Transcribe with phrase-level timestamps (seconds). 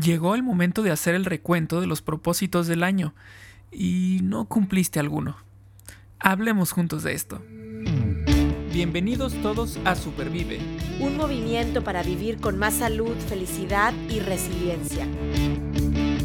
[0.00, 3.14] Llegó el momento de hacer el recuento de los propósitos del año
[3.70, 5.36] y no cumpliste alguno.
[6.18, 7.42] Hablemos juntos de esto.
[8.72, 10.58] Bienvenidos todos a Supervive.
[10.98, 15.06] Un movimiento para vivir con más salud, felicidad y resiliencia.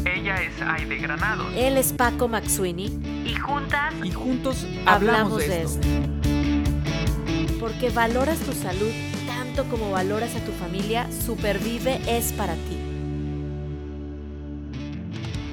[0.06, 1.46] Ella es Aide Granado.
[1.50, 2.86] Él es Paco Maxuini.
[3.26, 3.92] Y juntas.
[4.02, 5.86] Y juntos hablamos, de, esto.
[7.60, 8.92] Porque valoras tu salud
[9.26, 12.77] tanto como valoras a tu familia, Supervive es para ti.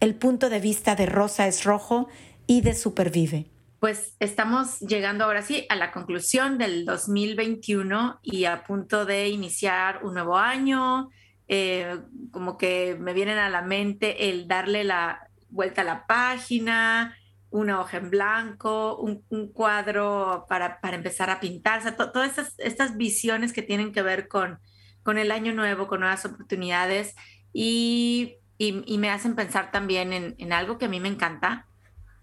[0.00, 2.08] el punto de vista de Rosa es Rojo
[2.46, 3.46] y de Supervive.
[3.80, 10.04] Pues estamos llegando ahora sí a la conclusión del 2021 y a punto de iniciar
[10.04, 11.10] un nuevo año.
[11.46, 11.98] Eh,
[12.30, 17.16] como que me vienen a la mente el darle la vuelta a la página,
[17.50, 23.92] una hoja en blanco, un, cuadro para, empezar a pintar, todas estas, visiones que tienen
[23.92, 24.58] que ver con,
[25.02, 27.14] con el año nuevo, con nuevas oportunidades
[27.52, 31.66] y y, me hacen pensar también en, algo que a mí me encanta,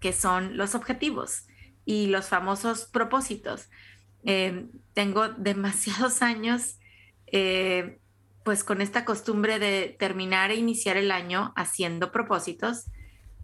[0.00, 1.46] que son los objetivos
[1.86, 3.70] y los famosos propósitos.
[4.24, 6.78] Eh, tengo demasiados años
[7.32, 7.98] eh,
[8.44, 12.84] pues con esta costumbre de terminar e iniciar el año haciendo propósitos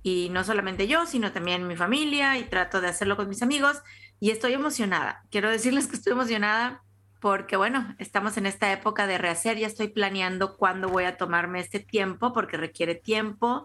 [0.02, 3.78] y no solamente yo, sino también mi familia y trato de hacerlo con mis amigos
[4.20, 5.24] y estoy emocionada.
[5.30, 6.82] Quiero decirles que estoy emocionada
[7.22, 11.60] porque bueno, estamos en esta época de rehacer, ya estoy planeando cuándo voy a tomarme
[11.60, 13.64] este tiempo, porque requiere tiempo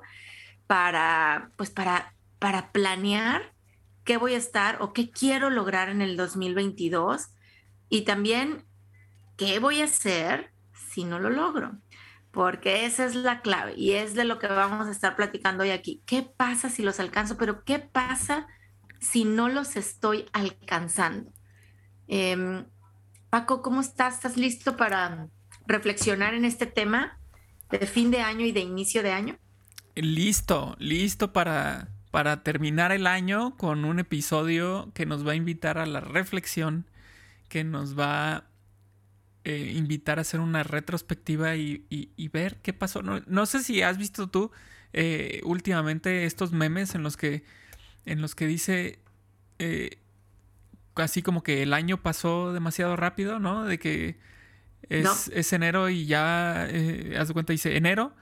[0.67, 3.55] para, pues para, para planear
[4.03, 7.29] qué voy a estar o qué quiero lograr en el 2022
[7.89, 8.63] y también
[9.37, 10.53] qué voy a hacer
[10.91, 11.79] si no lo logro,
[12.29, 15.71] porque esa es la clave y es de lo que vamos a estar platicando hoy
[15.71, 16.03] aquí.
[16.05, 17.37] ¿Qué pasa si los alcanzo?
[17.37, 18.45] Pero ¿qué pasa
[18.99, 21.31] si no los estoy alcanzando?
[22.07, 22.63] Eh,
[23.29, 24.15] Paco, ¿cómo estás?
[24.15, 25.27] ¿Estás listo para
[25.65, 27.19] reflexionar en este tema
[27.69, 29.37] de fin de año y de inicio de año?
[29.95, 35.77] Listo, listo para, para terminar el año con un episodio que nos va a invitar
[35.77, 36.85] a la reflexión,
[37.49, 38.43] que nos va a
[39.43, 43.01] eh, invitar a hacer una retrospectiva y, ver qué pasó.
[43.01, 44.51] No, sé si has visto tú
[44.93, 47.43] eh, últimamente estos memes en los que,
[48.05, 48.99] en los que dice...
[49.59, 49.99] Eh,
[51.01, 53.65] así como que el año pasó demasiado rápido, ¿no?
[53.65, 54.17] De que
[54.89, 58.13] es, enero y ya, eh, haz de cuenta, dice enero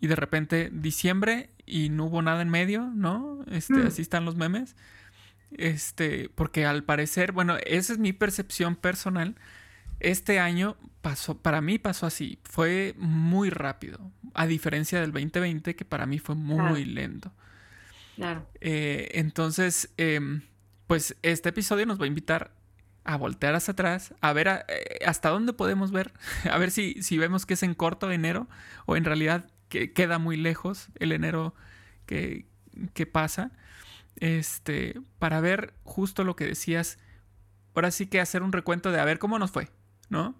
[0.00, 3.44] y de repente diciembre y no hubo nada en medio, ¿no?
[3.50, 3.86] Este, mm.
[3.86, 4.76] Así están los memes.
[5.52, 9.36] Este, porque al parecer, bueno, esa es mi percepción personal.
[9.98, 15.84] Este año pasó, para mí pasó así, fue muy rápido, a diferencia del 2020 que
[15.84, 17.32] para mí fue muy lento.
[18.16, 18.46] Claro.
[18.60, 20.42] Eh, entonces, em,
[20.90, 22.50] pues este episodio nos va a invitar
[23.04, 26.12] a voltear hacia atrás, a ver eh, hasta dónde podemos ver,
[26.50, 28.48] a ver si, si vemos que es en corto enero
[28.86, 31.54] o en realidad que queda muy lejos el enero
[32.06, 32.44] que,
[32.92, 33.52] que pasa,
[34.16, 36.98] este, para ver justo lo que decías,
[37.76, 39.68] ahora sí que hacer un recuento de a ver cómo nos fue,
[40.08, 40.34] ¿no?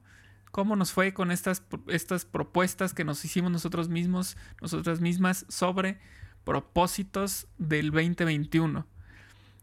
[0.50, 6.00] ¿Cómo nos fue con estas, estas propuestas que nos hicimos nosotros mismos, nosotras mismas, sobre
[6.42, 8.84] propósitos del 2021?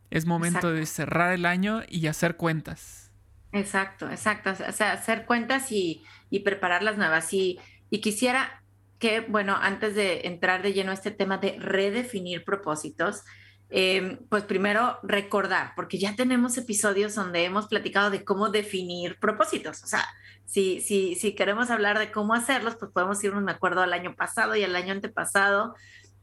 [0.09, 3.11] Es momento de cerrar el año y hacer cuentas.
[3.51, 4.51] Exacto, exacto.
[4.51, 6.03] O sea, hacer cuentas y,
[6.43, 7.33] preparar las nuevas.
[7.33, 7.59] Y,
[7.89, 8.63] y quisiera
[8.99, 13.23] que, bueno, antes de entrar de lleno a este tema de redefinir propósitos,
[13.69, 19.83] em, pues primero recordar, porque ya tenemos episodios donde hemos platicado de cómo definir propósitos.
[19.83, 20.05] O sea,
[20.45, 24.15] si, si, si queremos hablar de cómo hacerlos, pues podemos irnos, me acuerdo, al año
[24.15, 25.75] pasado y al año antepasado,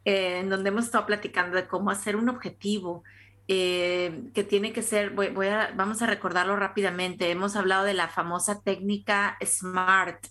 [0.04, 3.04] eh, en donde hemos estado platicando de cómo hacer un objetivo,
[3.46, 8.08] eh, que tiene que ser, voy, a, vamos a recordarlo rápidamente, hemos hablado de la
[8.08, 10.26] famosa técnica SMART,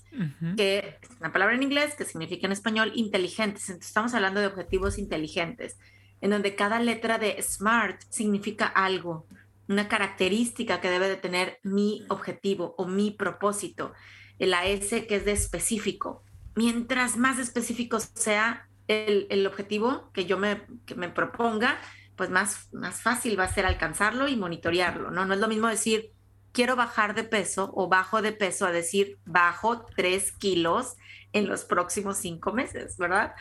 [0.57, 4.47] que es una palabra en inglés que significa en español inteligentes, entonces estamos hablando de
[4.47, 5.77] objetivos inteligentes,
[6.21, 9.27] en donde cada letra de SMART significa algo,
[9.67, 13.93] una característica que debe de tener mi objetivo o mi propósito,
[14.39, 16.23] la S que es de específico.
[16.55, 21.77] Mientras más específico sea el, el objetivo que yo me, que me proponga,
[22.15, 25.25] pues más, más fácil va a ser alcanzarlo y monitorearlo, ¿no?
[25.25, 26.11] No es lo mismo decir,
[26.53, 30.95] quiero bajar de peso o bajo de peso a decir bajo tres kilos
[31.33, 33.33] en los próximos cinco meses, ¿verdad?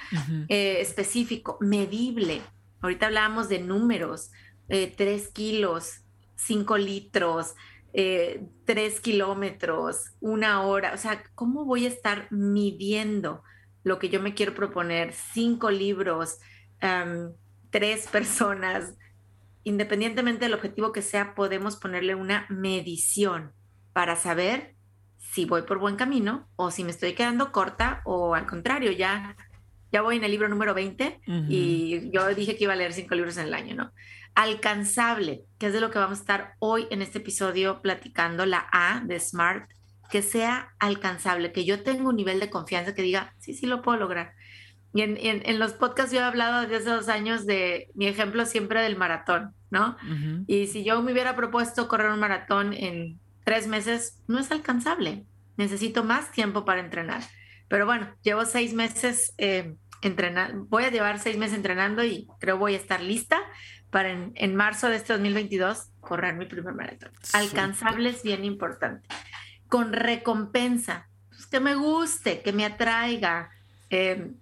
[0.49, 2.41] Eh, específico, medible.
[2.81, 4.33] Ahorita hablábamos de números,
[4.69, 6.01] eh, tres kilos,
[6.35, 7.55] cinco litros,
[7.93, 10.95] eh, tres kilómetros, una hora.
[10.95, 13.43] O sea, ¿cómo voy a estar midiendo
[13.85, 15.13] lo que yo me quiero proponer?
[15.13, 16.39] Cinco libros,
[17.73, 18.95] tres personas,
[19.65, 23.53] independientemente del objetivo que sea, podemos ponerle una medición
[23.93, 24.77] para saber
[25.19, 29.37] si voy por buen camino o si me estoy quedando corta o al contrario, ya,
[29.91, 33.15] ya voy en el libro número 20 y yo dije que iba a leer cinco
[33.15, 33.93] libros en el año, ¿no?
[34.35, 38.67] Alcanzable, que es de lo que vamos a estar hoy en este episodio platicando, la
[38.73, 39.71] A de SMART,
[40.11, 43.81] que sea alcanzable, que yo tenga un nivel de confianza que diga, sí, sí lo
[43.81, 44.35] puedo lograr.
[44.95, 48.83] Y en, los podcasts yo he hablado desde hace dos años de mi ejemplo siempre
[48.83, 49.97] del maratón, ¿no?
[50.47, 55.25] Y si yo me hubiera propuesto correr un maratón en tres meses, no es alcanzable.
[55.57, 57.23] Necesito más tiempo para entrenar.
[57.69, 62.59] Pero bueno, llevo seis meses eh, entrenando, voy a llevar seis meses entrenando y creo
[62.59, 63.41] voy a estar lista
[63.91, 67.13] para en, marzo de este 2022 correr mi primer maratón.
[67.33, 69.09] Alcanzable es bien importante.
[69.69, 73.51] Con recompensa, pues, que me guste, que me atraiga.
[73.91, 74.33] Eh,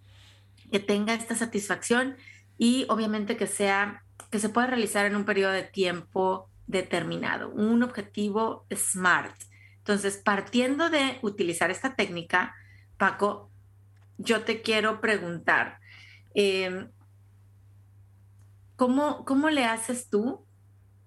[0.71, 2.17] que tenga esta satisfacción
[2.59, 7.83] y obviamente que sea, que se pueda realizar en un periodo de tiempo determinado, un
[7.83, 9.35] objetivo SMART.
[9.79, 12.55] Entonces, partiendo de utilizar esta técnica,
[12.97, 13.51] Paco,
[14.19, 15.81] yo te quiero preguntar,
[16.35, 16.91] em,
[18.77, 20.45] ¿cómo, ¿cómo le haces tú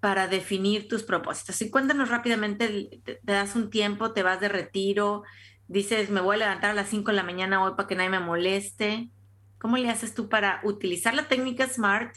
[0.00, 1.62] para definir tus propósitos?
[1.62, 5.22] Y cuéntanos rápidamente, te, te, das un tiempo, te vas de retiro,
[5.68, 8.10] dices, me voy a levantar a las 5 de la mañana hoy para que nadie
[8.10, 9.08] me moleste.
[9.64, 12.14] ¿Cómo le haces tú para utilizar la técnica SMART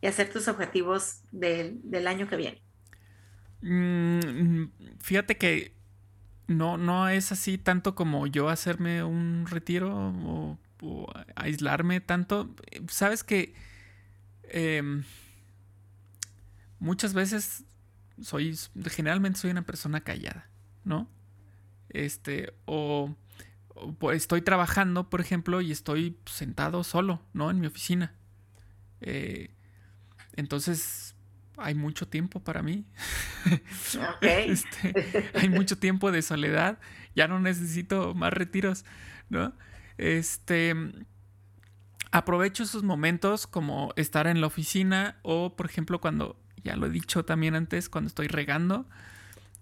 [0.00, 2.62] y hacer tus objetivos del año que viene?
[3.62, 4.68] Mm,
[5.00, 5.74] fíjate que
[6.46, 9.90] no, no es así tanto como yo hacerme un retiro
[10.24, 10.56] o,
[11.34, 12.54] aislarme tanto.
[12.86, 13.54] Sabes que
[14.44, 15.02] em,
[16.78, 17.64] muchas veces
[18.22, 20.48] soy, generalmente soy una persona callada,
[20.84, 21.08] ¿no?
[21.88, 23.16] Este, o
[24.12, 27.50] estoy trabajando, por ejemplo, y estoy sentado solo, ¿no?
[27.50, 28.14] En mi oficina.
[29.00, 29.50] Eh,
[30.36, 31.14] entonces,
[31.56, 32.84] hay mucho tiempo para mí.
[34.22, 36.78] Este, hay mucho tiempo de soledad.
[37.14, 38.84] Ya no necesito más retiros,
[39.28, 39.52] ¿no?
[39.98, 40.74] Este.
[42.10, 46.90] Aprovecho esos momentos como estar en la oficina o, por ejemplo, cuando, ya lo he
[46.90, 48.88] dicho también antes, cuando estoy regando.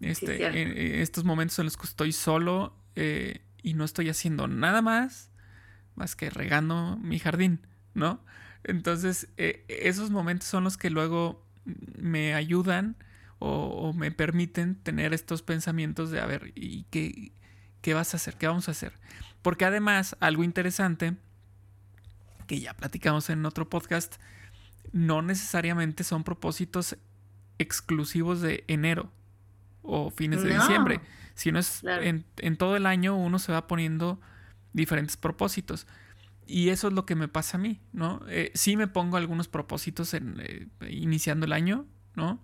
[0.01, 4.83] Este, en, estos momentos en los que estoy solo, eh, y no estoy haciendo nada
[4.83, 5.33] más
[5.95, 8.21] más que regando mi jardín, ¿no?
[8.65, 11.45] Entonces, eh, esos momentos son los que luego
[11.99, 12.97] me ayudan
[13.39, 17.33] o, me permiten tener estos pensamientos de, a ver, ¿y qué,
[17.81, 18.37] qué vas a hacer?
[18.37, 18.93] ¿Qué vamos a hacer?
[19.43, 21.17] Porque además, algo interesante,
[22.47, 24.15] que ya platicamos en otro podcast,
[24.93, 26.97] no necesariamente son propósitos
[27.59, 29.11] exclusivos de enero
[29.83, 31.01] o fines de diciembre
[31.53, 34.21] no es en, todo el año uno se va poniendo
[34.73, 35.87] diferentes propósitos.
[36.47, 38.21] Y eso es lo que me pasa a mí, ¿no?
[38.29, 42.43] Eh, sí me pongo algunos propósitos en, eh, iniciando el año, ¿no?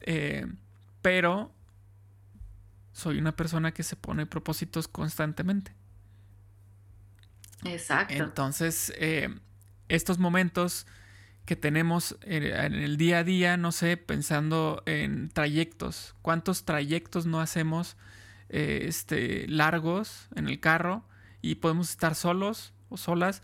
[0.00, 0.46] Eh,
[1.02, 1.52] pero
[2.92, 5.74] soy una persona que se pone propósitos constantemente.
[7.64, 8.14] Exacto.
[8.14, 8.92] Entonces,
[9.88, 10.86] estos momentos
[11.44, 16.14] que tenemos en, el día a día, no sé, pensando en trayectos.
[16.22, 17.96] ¿Cuántos trayectos no hacemos
[18.48, 21.04] eh, este, largos en el carro
[21.42, 23.42] y podemos estar solos o solas?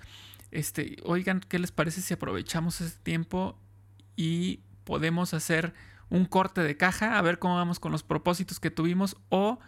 [0.50, 3.58] Este, oigan, ¿qué les parece si aprovechamos ese tiempo
[4.14, 5.74] y podemos hacer
[6.08, 9.58] un corte de caja a ver cómo vamos con los propósitos que tuvimos o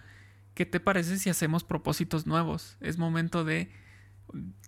[0.54, 2.76] qué te parece si hacemos propósitos nuevos?
[2.80, 3.70] Es momento de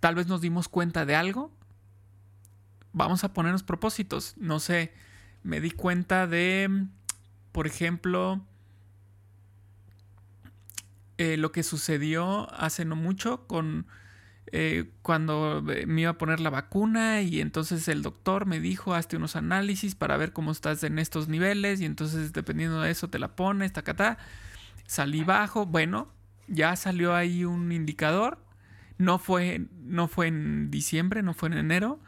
[0.00, 1.52] tal vez nos dimos cuenta de algo
[2.93, 4.35] vamos a ponernos propósitos.
[4.37, 4.93] No sé,
[5.43, 6.87] me di cuenta de,
[7.53, 8.41] por ejemplo,
[11.19, 13.87] eh, lo que sucedió hace no mucho con
[14.53, 19.17] eh, cuando me iba a poner la vacuna y entonces el doctor me dijo, hazte
[19.17, 23.19] unos análisis para ver cómo estás en estos niveles y entonces dependiendo de eso te
[23.19, 24.19] la pones, tacatá.
[24.87, 26.09] Salí bajo, bueno,
[26.49, 28.39] ya salió ahí un indicador.
[28.99, 32.01] No fue, no fue en diciembre, no fue en enero,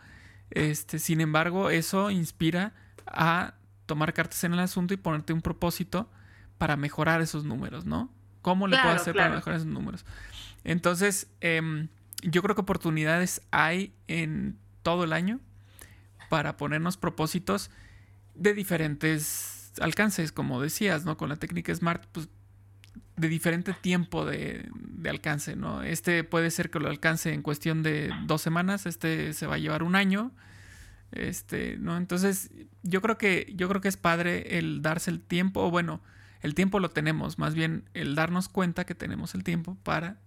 [0.54, 2.75] este, sin embargo, eso inspira
[3.06, 3.54] a
[3.87, 6.11] tomar cartas en el asunto y ponerte un propósito
[6.59, 8.11] para mejorar esos números, ¿no?
[8.42, 10.04] ¿Cómo le puedo hacer para mejorar esos números?
[10.64, 11.88] Entonces, em,
[12.23, 15.40] yo creo que oportunidades hay en todo el año
[16.28, 17.71] para ponernos propósitos
[18.35, 21.16] de diferentes alcances, como decías, ¿no?
[21.16, 22.28] Con la técnica SMART, pues
[23.16, 24.69] de diferente tiempo de,
[25.09, 25.83] alcance, ¿no?
[25.83, 29.59] Este puede ser que lo alcance en cuestión de dos semanas, este se va a
[29.59, 30.33] llevar un año,
[31.12, 31.97] este, ¿no?
[31.97, 32.50] Entonces,
[32.83, 36.00] yo creo que, yo creo que es padre el darse el tiempo, o bueno,
[36.40, 40.19] el tiempo lo tenemos, más bien el darnos cuenta que tenemos el tiempo para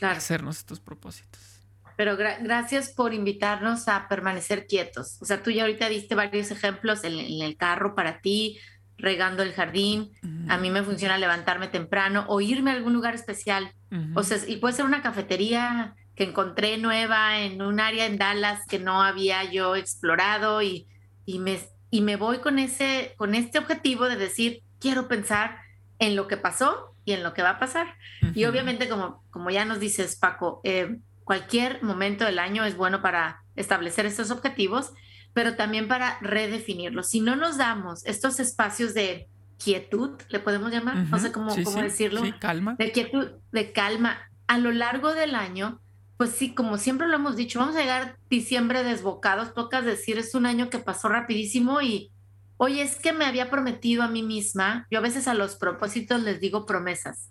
[0.00, 1.56] hacernos estos propósitos.
[1.96, 5.16] Pero gracias por invitarnos a permanecer quietos.
[5.22, 8.58] O sea, tú ya ahorita diste varios ejemplos en, el carro para ti,
[8.98, 10.12] regando el jardín.
[10.48, 13.72] A mí me funciona levantarme temprano o irme a algún lugar especial.
[14.14, 18.60] O sea, y puede ser una cafetería que encontré nueva en un área en Dallas
[18.66, 20.86] que no había yo explorado y,
[21.26, 21.58] y, me,
[21.90, 25.58] y me voy con, ese, con este objetivo de decir, quiero pensar
[25.98, 27.94] en lo que pasó y en lo que va a pasar.
[28.34, 33.02] Y obviamente, como, como ya nos dices, Paco, eh, cualquier momento del año es bueno
[33.02, 34.92] para establecer estos objetivos,
[35.36, 37.10] pero también para redefinirlos.
[37.10, 39.28] Si no nos damos estos espacios de
[39.62, 42.74] quietud, le podemos llamar, no sé cómo, cómo decirlo, calma.
[42.78, 44.16] de quietud, de calma,
[44.46, 45.78] a lo largo del año,
[46.16, 50.34] pues sí, como siempre lo hemos dicho, vamos a llegar diciembre desbocados, tocas decir, es
[50.34, 52.10] un año que pasó rapidísimo y,
[52.56, 56.22] oye, es que me había prometido a mí misma, yo a veces a los propósitos
[56.22, 57.28] les digo promesas,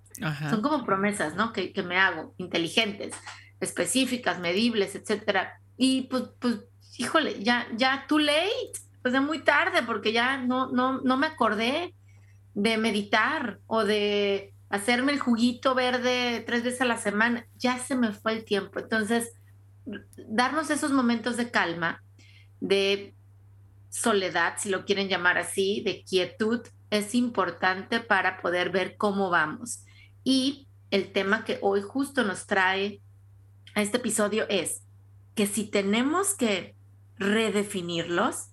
[0.52, 1.54] son como promesas, ¿no?
[1.54, 3.16] Que, que me hago, inteligentes
[3.60, 5.60] específicas, medibles, etcétera.
[5.76, 6.60] Y pues, pues,
[6.98, 11.28] híjole, ya, ya too late, pues ya muy tarde, porque ya no, no, no me
[11.28, 11.94] acordé
[12.54, 17.96] de meditar o de hacerme el juguito verde tres veces a la semana, ya se
[17.96, 18.80] me fue el tiempo.
[18.80, 19.34] Entonces,
[20.28, 22.04] darnos esos momentos de calma,
[22.60, 23.14] de
[23.90, 29.86] soledad, si lo quieren llamar así, de quietud, es importante para poder ver cómo vamos.
[30.24, 33.02] Y el tema que hoy justo nos trae
[33.74, 34.84] a este episodio es
[35.36, 36.75] que si tenemos que
[37.18, 38.50] redefinirlos,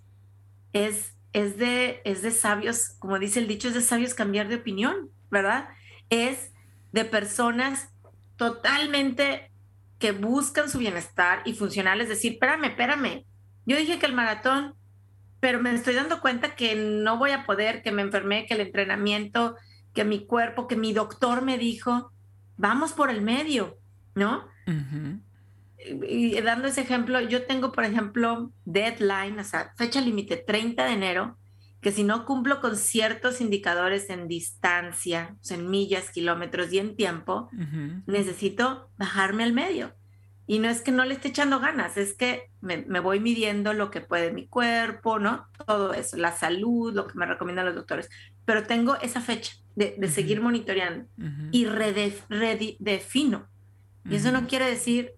[0.73, 4.57] es, es, de, es de sabios, como dice el dicho, es de sabios cambiar de
[4.57, 5.69] opinión, ¿verdad?
[6.11, 6.53] Es
[6.93, 7.89] de personas
[8.37, 9.51] totalmente
[9.99, 13.25] que buscan su bienestar y funcional, es decir, espérame, espérame,
[13.67, 14.75] yo dije que el maratón,
[15.41, 18.61] pero me estoy dando cuenta que no voy a poder, que me enfermé, que el
[18.61, 19.57] entrenamiento,
[19.95, 22.13] que mi cuerpo, que mi doctor me dijo,
[22.57, 23.79] vamos por el medio,
[24.15, 24.49] ¿no?
[26.09, 30.93] Y dando ese ejemplo, yo tengo, por ejemplo, deadline, o sea, fecha límite 30 de
[30.93, 31.37] enero,
[31.81, 36.79] que si no cumplo con ciertos indicadores en distancia, o sea, en millas, kilómetros y
[36.79, 37.51] en tiempo,
[38.07, 39.93] necesito bajarme al medio.
[40.47, 43.91] Y no es que no le esté echando ganas, es que me, voy midiendo lo
[43.91, 45.47] que puede mi cuerpo, ¿no?
[45.67, 48.09] Todo eso, la salud, lo que me recomiendan los doctores.
[48.45, 51.07] Pero tengo esa fecha de, seguir monitoreando
[51.51, 53.49] y redefino
[54.09, 55.13] y eso no quiere decir,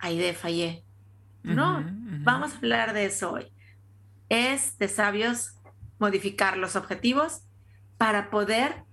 [0.00, 0.84] ay, de fallé.
[1.42, 1.84] No,
[2.22, 3.46] vamos a hablar de eso hoy.
[4.28, 5.56] Es de sabios
[5.98, 7.42] modificar los objetivos
[7.96, 8.84] para poder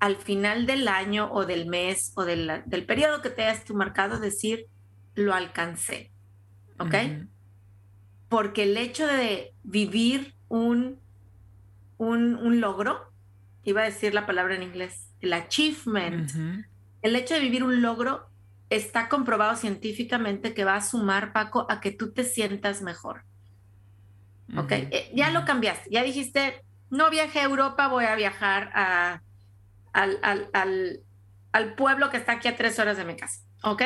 [0.00, 3.74] al final del año o del mes o del, del periodo que te hayas tu
[3.74, 4.66] marcado decir,
[5.14, 6.10] lo alcancé.
[6.78, 6.94] ¿Ok?
[8.28, 10.98] Porque el hecho de vivir un,
[11.98, 13.12] un, un, logro,
[13.62, 16.30] iba a decir la palabra en inglés, el achievement,
[17.02, 18.28] el hecho de vivir un logro
[18.76, 23.24] está comprobado científicamente que va a sumar, Paco, a que tú te sientas mejor.
[24.56, 24.72] ¿Ok?
[24.72, 29.22] Eh, ya lo cambiaste, ya dijiste, no viajé a Europa, voy a viajar a,
[29.92, 33.40] al, pueblo que está aquí a tres horas de mi casa.
[33.62, 33.82] ¿Ok?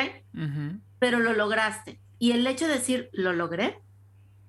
[0.99, 2.01] Pero lo lograste.
[2.17, 3.79] Y el hecho de decir, lo logré,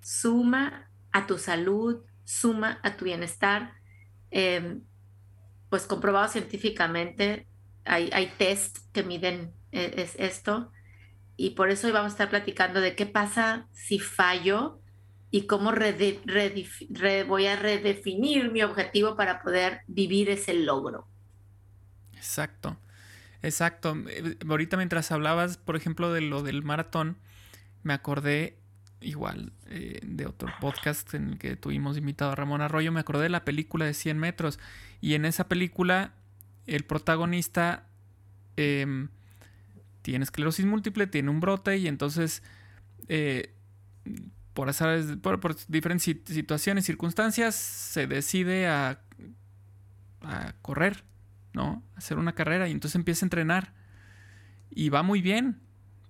[0.01, 3.75] suma a tu salud, suma a tu bienestar.
[4.31, 4.83] Em,
[5.69, 7.47] pues comprobado científicamente,
[7.85, 10.71] hay, hay test que miden es esto.
[11.37, 14.81] Y por eso hoy vamos a estar platicando de qué pasa si fallo
[15.31, 15.73] y cómo
[17.27, 21.07] voy a redefinir mi objetivo para poder vivir ese logro.
[22.15, 22.77] Exacto,
[23.43, 23.97] exacto.
[24.09, 27.17] Eh, ahorita mientras hablabas, por ejemplo, de lo del maratón,
[27.85, 28.59] me acordé
[29.01, 33.23] igual eh, de otro podcast en el que tuvimos invitado a Ramón Arroyo, me acordé
[33.23, 34.59] de la película de 100 metros
[35.01, 36.13] y en esa película
[36.67, 37.87] el protagonista...
[38.57, 39.09] Em,
[40.03, 42.43] tiene esclerosis múltiple, tiene un brote y entonces
[43.09, 43.55] eh,
[44.55, 49.01] por, por, diferentes situaciones, circunstancias, se decide a,
[50.23, 51.05] a correr,
[51.53, 51.83] ¿no?
[51.95, 53.73] A hacer una carrera y entonces empieza a entrenar
[54.71, 55.61] y va muy bien,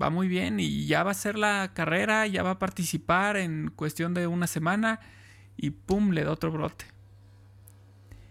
[0.01, 3.71] va muy bien y ya va a hacer la carrera, ya va a participar en
[3.75, 5.01] cuestión de una semana
[5.57, 6.87] y pum, le da otro brote.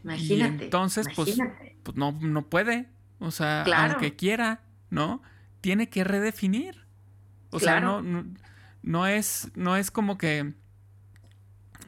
[0.03, 0.63] Imagínate.
[0.63, 1.37] Y entonces, pues,
[1.83, 2.87] pues, no, no puede,
[3.19, 5.21] o sea, aunque quiera, ¿no?
[5.61, 6.85] Tiene que redefinir.
[7.51, 8.03] O sea, no,
[8.83, 10.53] no, es, no es como que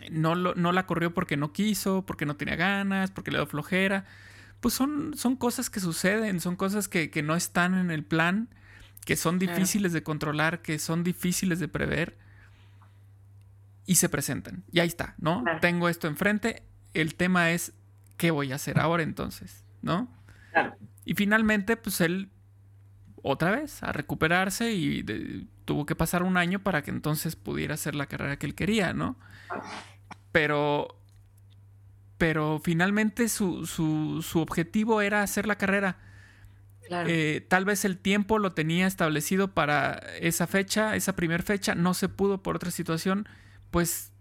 [0.10, 4.06] no, no la corrió porque no quiso, porque no tenía ganas, porque le dio flojera.
[4.60, 8.50] Pues son, son cosas que suceden, son cosas que, no están en el plan,
[9.06, 12.18] que son difíciles de controlar, que son difíciles de prever
[13.86, 14.64] y se presentan.
[14.72, 15.44] Y ahí está, ¿no?
[15.62, 16.64] Tengo esto enfrente,
[16.94, 17.74] el tema es
[18.18, 20.08] qué voy a hacer ahora entonces, ¿no?
[21.06, 22.30] Y finalmente, pues él
[23.24, 25.04] otra vez a recuperarse y
[25.66, 28.94] tuvo que pasar un año para que entonces pudiera hacer la carrera que él quería,
[28.94, 29.16] ¿no?
[30.32, 31.00] Pero,
[32.18, 35.98] pero finalmente su, su, objetivo era hacer la carrera.
[37.08, 41.94] Eh, tal vez el tiempo lo tenía establecido para esa fecha, esa primera fecha, no
[41.94, 43.30] se pudo por otra situación,
[43.70, 44.12] pues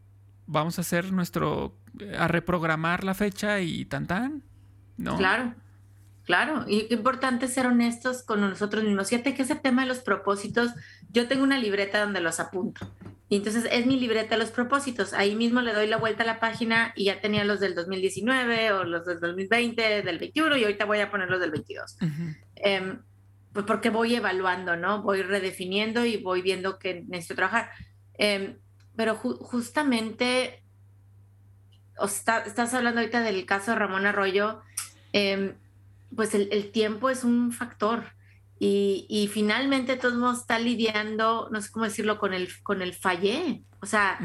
[0.47, 1.75] vamos a hacer nuestro,
[2.17, 4.43] a reprogramar la fecha y tan tan,
[4.97, 5.17] ¿no?
[5.17, 5.55] Claro.
[6.31, 9.09] Claro, y qué importante ser honestos con nosotros mismos.
[9.09, 10.71] Fíjate que ese tema de los propósitos,
[11.11, 12.89] yo tengo una libreta donde los apunto.
[13.29, 15.13] Y entonces es mi libreta de los propósitos.
[15.13, 18.71] Ahí mismo le doy la vuelta a la página y ya tenía los del 2019
[18.71, 21.97] o los del 2020, del 21 y ahorita voy a poner los del 22.
[22.55, 23.03] Em,
[23.53, 25.03] pues porque voy evaluando, ¿no?
[25.03, 27.73] Voy redefiniendo y voy viendo que necesito trabajar.
[28.15, 28.57] Em,
[28.95, 30.63] pero justamente,
[32.01, 34.63] estás hablando ahorita del caso de Ramón Arroyo.
[35.13, 35.57] Eh,
[36.15, 38.05] pues el, tiempo es un factor.
[38.63, 43.63] Y, finalmente todos mundo está lidiando, no sé cómo decirlo, con el, con el fallé.
[43.81, 44.19] O sea,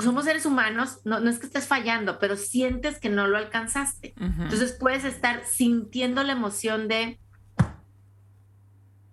[0.00, 4.12] somos seres humanos, no, no, es que estés fallando, pero sientes que no lo alcanzaste.
[4.18, 7.18] Entonces puedes estar sintiendo la emoción de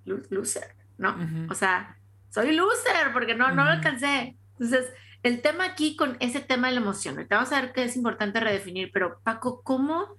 [0.04, 1.16] loser, ¿no?
[1.50, 1.98] O sea,
[2.30, 4.36] soy loser porque no, no lo alcancé.
[4.60, 4.92] Entonces,
[5.24, 8.42] el tema aquí con ese tema de la emoción, vamos a ver qué es importante
[8.42, 10.18] redefinir, pero Paco, ¿cómo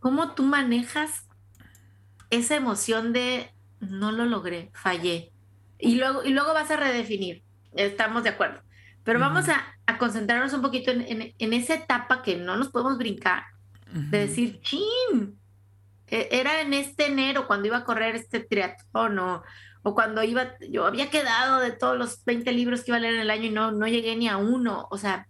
[0.00, 1.28] ¿Cómo tú manejas
[2.30, 5.30] esa emoción de no lo logré, fallé?
[5.78, 7.42] Y luego, y luego vas a redefinir,
[7.72, 8.62] estamos de acuerdo.
[9.04, 13.44] Pero vamos a, concentrarnos un poquito en, esa etapa que no nos podemos brincar,
[13.92, 15.38] de decir, chin,
[16.06, 19.42] e, era en este enero cuando iba a correr este triatlón o,
[19.82, 23.14] o, cuando iba, yo había quedado de todos los 20 libros que iba a leer
[23.14, 24.86] en el año y no, no llegué ni a uno.
[24.90, 25.26] O sea,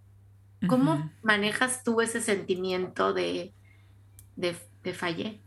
[0.68, 3.54] ¿cómo manejas tú ese sentimiento de,
[4.40, 5.40] de, fallé?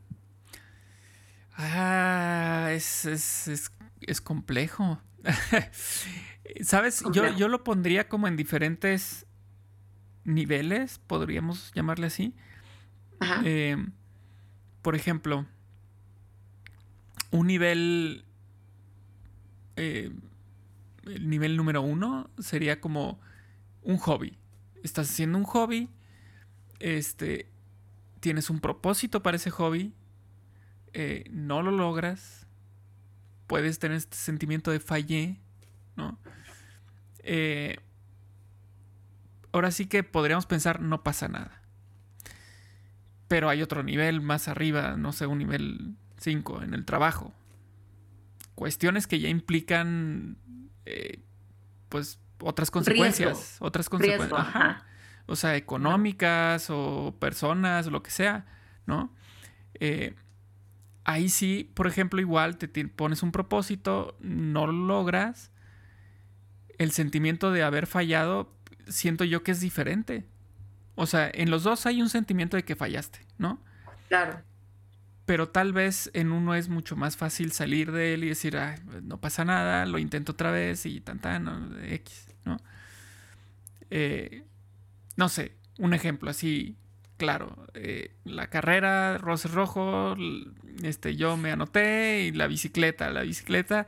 [1.56, 5.02] Ah, es, es, complejo.
[6.62, 7.04] ¿Sabes?
[7.14, 9.26] Yo, yo, lo pondría como en diferentes
[10.24, 12.36] niveles, podríamos llamarle así.
[13.46, 13.78] Eh,
[14.82, 15.46] por ejemplo,
[17.32, 18.26] un nivel.
[19.76, 20.12] Eh,
[21.06, 23.20] el nivel número uno sería como
[23.82, 24.38] un hobby.
[24.84, 25.90] Estás haciendo un hobby.
[26.80, 27.53] Este
[28.24, 29.94] tienes un propósito para ese hobby,
[30.94, 32.48] eh, no lo logras,
[33.48, 35.42] puedes tener este sentimiento de fallé,
[35.98, 36.18] ¿no?
[37.20, 37.76] Eh,
[39.52, 41.64] ahora sí que podríamos pensar, no pasa nada.
[43.28, 47.34] Pero hay otro nivel más arriba, no sé, un nivel 5 en el trabajo.
[48.56, 50.38] Cuestiones que ya implican,
[50.86, 51.20] eh,
[51.90, 53.58] pues, otras consecuencias.
[53.60, 54.86] Otras consecuencias
[55.26, 58.46] o sea, económicas o personas, lo que sea,
[58.86, 59.14] ¿no?
[59.80, 60.16] Eh,
[61.04, 65.52] ahí sí, por ejemplo, igual te pones un propósito, no lo logras,
[66.78, 68.54] el sentimiento de haber fallado,
[68.88, 70.26] siento yo que es diferente.
[70.96, 73.60] O sea, en los dos hay un sentimiento de que fallaste, ¿no?
[74.10, 74.42] Claro.
[75.26, 78.58] Pero tal vez en uno es mucho más fácil salir de él y decir,
[79.04, 82.58] no pasa nada, lo intento otra vez y tan tan, X, ¿no?
[83.90, 84.44] Eh,
[85.16, 86.78] no sé, un ejemplo así
[87.18, 90.16] claro, eh, la carrera, roce rojo,
[90.82, 93.88] este, yo me anoté y la bicicleta, la bicicleta.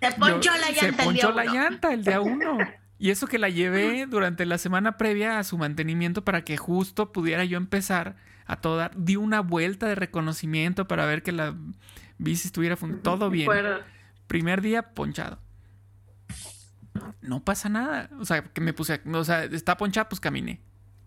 [0.00, 0.80] Se ponchó la llanta.
[0.80, 2.58] Se ponchó la llanta el día uno.
[2.98, 7.12] Y eso que la llevé durante la semana previa a su mantenimiento para que justo
[7.12, 8.92] pudiera yo empezar a todo dar.
[8.96, 11.54] Di una vuelta de reconocimiento para ver que la
[12.18, 13.50] bici estuviera todo bien.
[14.26, 15.38] Primer día ponchado
[17.20, 18.10] no pasa nada.
[18.18, 20.60] O sea, que me puse, o sea, está ponchada, pues caminé.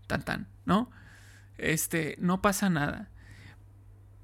[0.07, 0.91] Tan tan, ¿no?
[1.57, 3.09] Este, no pasa nada.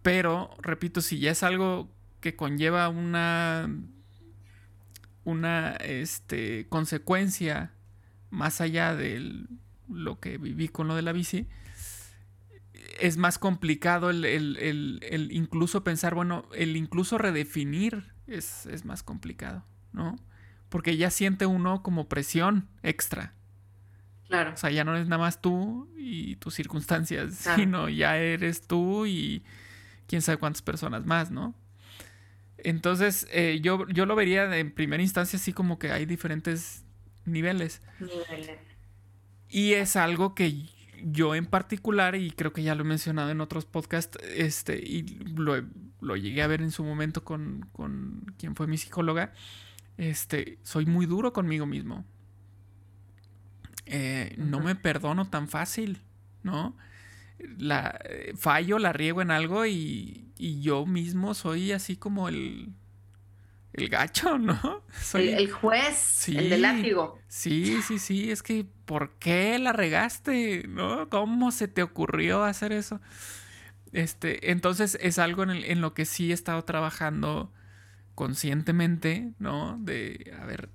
[0.02, 1.92] Pero, repito, si ya es algo
[2.22, 3.70] que conlleva una
[5.24, 7.72] una este, consecuencia
[8.30, 9.46] más allá de
[9.88, 11.48] lo que viví con lo de la bici,
[13.00, 19.64] es más complicado el, el incluso pensar, bueno, el incluso redefinir es, es, más complicado,
[19.94, 20.16] ¿no?
[20.70, 23.34] Porque ya siente uno como presión extra.
[24.28, 24.54] Claro.
[24.54, 29.06] O sea, ya no es nada más tú y tus circunstancias, sino ya eres tú
[29.08, 29.44] y
[30.08, 31.56] quién sabe cuántas personas más, ¿no?
[32.58, 36.84] Entonces, eh, yo, yo lo vería en primera instancia así como que hay diferentes
[37.26, 37.82] niveles.
[38.00, 38.60] Niveles.
[39.50, 40.66] Y es algo que
[41.02, 45.04] yo en particular, y creo que ya lo he mencionado en otros podcasts, este, y
[45.36, 45.64] lo,
[46.02, 49.34] lo llegué a ver en su momento con, con quien fue mi psicóloga,
[50.00, 52.06] este, soy muy duro conmigo mismo.
[53.86, 56.02] Eh, no me perdono tan fácil,
[56.42, 56.78] ¿no?
[57.58, 62.74] La, eh, fallo, la riego en algo y, y yo mismo soy así como el,
[63.74, 64.86] el gacho, ¿no?
[65.02, 67.20] Soy el, juez, el del látigo.
[67.28, 70.66] Sí, sí, sí, es que ¿por qué la regaste?
[70.70, 71.10] ¿No?
[71.10, 73.02] ¿Cómo se te ocurrió hacer eso?
[73.92, 77.52] Este, entonces es algo en, en lo que sí he estado trabajando
[78.20, 79.78] conscientemente, ¿no?
[79.80, 80.68] De, a ver,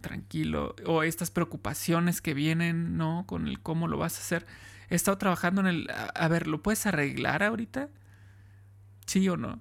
[0.00, 3.26] tranquilo, o estas preocupaciones que vienen, ¿no?
[3.26, 4.46] Con el cómo lo vas a hacer.
[4.88, 7.90] He estado trabajando en el, a ver, ¿lo puedes arreglar ahorita?
[9.04, 9.60] ¿Sí o no?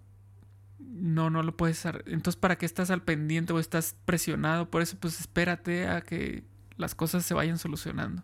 [0.79, 2.05] no, no lo puedes hacer.
[2.07, 4.71] Entonces, ¿para qué estás al pendiente o estás presionado?
[4.71, 6.45] Por eso, pues espérate a que
[6.77, 8.23] las cosas se vayan solucionando.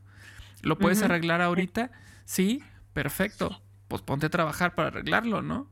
[0.61, 1.91] ¿Lo puedes arreglar ahorita?
[2.23, 3.61] Sí, perfecto.
[3.89, 5.69] Pues ponte a trabajar para arreglarlo, ¿no?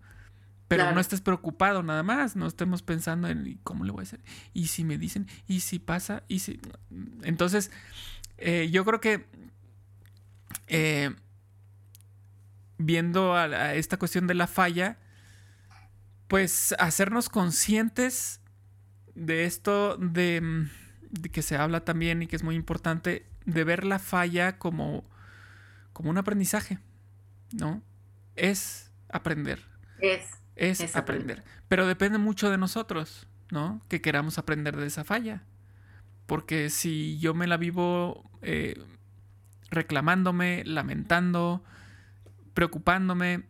[0.67, 4.21] Pero no estés preocupado nada más, no estemos pensando en cómo le voy a hacer.
[4.53, 6.59] Y si me dicen, y si pasa, y si...
[7.21, 7.69] Entonces,
[8.37, 9.25] eh, yo creo que
[10.67, 11.13] eh,
[12.77, 14.97] viendo a, esta cuestión de la falla,
[16.27, 18.41] pues hacernos conscientes
[19.13, 20.69] de esto de, mm,
[21.11, 25.05] de, que se habla también y que es muy importante, de ver la falla como,
[25.93, 26.79] como un aprendizaje,
[27.51, 27.81] ¿no?
[28.35, 29.63] Es aprender.
[29.99, 30.44] Es.
[30.55, 31.43] Es, aprender.
[31.67, 33.81] Pero depende mucho de nosotros, ¿no?
[33.89, 35.43] Que queramos aprender de esa falla.
[36.25, 38.81] Porque si yo me la vivo eh,
[39.69, 41.63] reclamándome, lamentando,
[42.53, 43.43] preocupándome,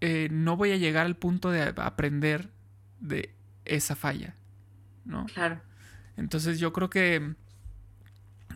[0.00, 2.50] eh, no voy a llegar al punto de aprender
[3.00, 4.34] de esa falla,
[5.04, 5.26] ¿no?
[5.26, 5.60] Claro.
[6.16, 7.34] Entonces yo creo que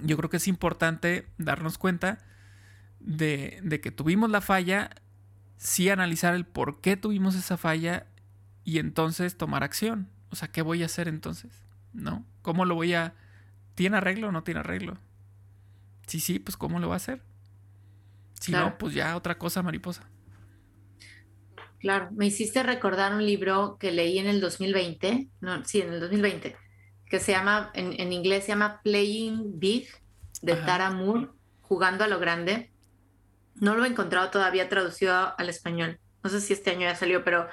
[0.03, 2.19] yo creo que es importante darnos cuenta
[3.01, 4.91] de, de, que tuvimos la falla,
[5.65, 8.07] sí analizar el por qué tuvimos esa falla
[8.65, 10.09] y entonces tomar acción.
[10.31, 11.65] O sea, ¿qué voy a hacer entonces?
[11.93, 12.25] ¿No?
[12.43, 13.15] ¿Cómo lo voy a...
[13.75, 14.99] ¿Tiene arreglo o no tiene arreglo?
[16.07, 17.23] Sí, sí, pues ¿cómo lo va a hacer?
[18.39, 20.07] Si no, pues ya otra cosa mariposa.
[21.79, 26.01] Claro, me hiciste recordar un libro que leí en el 2020, no, sí, en el
[26.01, 26.57] 2020,
[27.07, 29.89] que se llama, en, inglés se llama Playing Big,
[30.43, 31.29] de Tara Moore,
[31.63, 32.71] jugando a lo grande.
[33.61, 35.99] No lo he encontrado todavía traducido al español.
[36.23, 37.49] No sé si este año ya salió, pero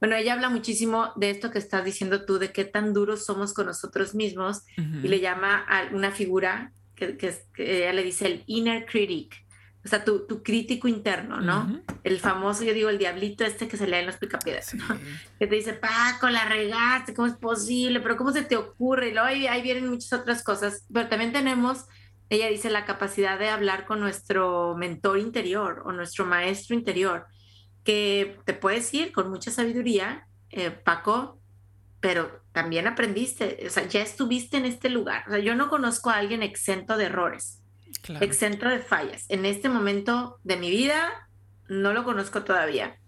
[0.00, 3.54] bueno, ella habla muchísimo de esto que estás diciendo tú, de qué tan duros somos
[3.54, 8.42] con nosotros mismos, y le llama a una figura que, que, ella le dice el
[8.46, 9.44] inner critic,
[9.84, 11.82] o sea, tu, tu crítico interno, ¿no?
[12.04, 14.86] El famoso, yo digo, el diablito este que se lee en los picapiedras, ¿no?
[15.40, 18.00] Que te dice, Paco, la regaste, ¿cómo es posible?
[18.00, 19.08] Pero ¿cómo se te ocurre?
[19.08, 20.84] Y luego ahí, ahí vienen muchas otras cosas.
[20.92, 21.86] Pero también tenemos,
[22.34, 27.26] ella dice, la capacidad de hablar con nuestro mentor interior o nuestro maestro interior,
[27.84, 31.38] que te puede decir con mucha sabiduría, eh, Paco,
[32.00, 35.24] pero también aprendiste, o sea, ya estuviste en este lugar.
[35.26, 37.62] O sea, yo no conozco a alguien exento de errores
[38.20, 39.26] exento de fallas.
[39.28, 41.28] En este momento de mi vida
[41.68, 42.98] no lo conozco todavía.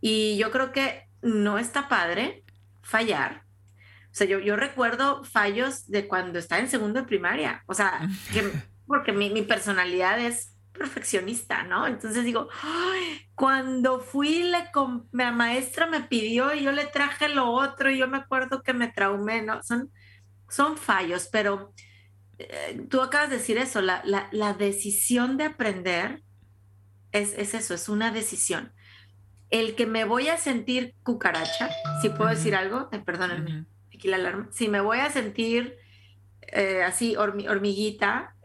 [0.00, 2.44] Y yo creo que no está padre
[2.82, 3.42] fallar.
[4.16, 7.62] O sea, yo, yo recuerdo fallos de cuando estaba en segundo de primaria.
[7.66, 8.08] O sea,
[8.86, 11.86] porque mi, mi, personalidad es perfeccionista, ¿no?
[11.86, 12.48] Entonces digo,
[13.34, 14.50] cuando fui,
[15.12, 18.72] la maestra me pidió y yo le traje lo otro y yo me acuerdo que
[18.72, 19.62] me traumé, ¿no?
[19.62, 19.90] Son,
[20.48, 21.74] son fallos, pero
[22.38, 26.22] eh, tú acabas de decir eso, la, la, decisión de aprender
[27.12, 28.72] es, es, eso, es una decisión.
[29.50, 31.68] El que me voy a sentir cucaracha,
[32.00, 35.76] si puedo decir algo, eh, perdónenme, aquí la alarma, si me voy a sentir
[36.42, 38.36] eh, así hormiguita,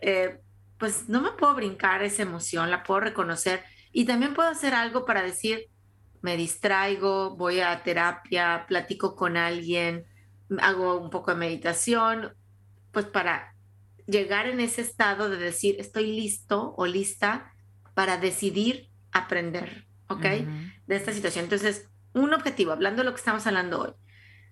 [0.78, 5.06] pues no me puedo brincar esa emoción, la puedo reconocer y también puedo hacer algo
[5.06, 5.68] para decir,
[6.22, 10.06] me distraigo, voy a terapia, platico con alguien,
[10.60, 12.34] hago un poco de meditación,
[12.92, 13.56] pues para
[14.08, 17.54] llegar en ese estado de decir, estoy listo o lista
[17.94, 20.26] para decidir aprender, ¿ok?
[20.88, 21.46] De esta situación.
[21.46, 23.92] Entonces, un objetivo, hablando de lo que estamos hablando hoy.